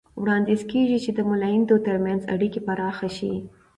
وړاندیز 0.21 0.61
کېږي 0.71 0.97
چې 1.03 1.11
د 1.13 1.19
مؤلدینو 1.29 1.75
ترمنځ 1.87 2.21
اړیکې 2.33 2.59
پراخه 2.67 3.07
شي. 3.17 3.33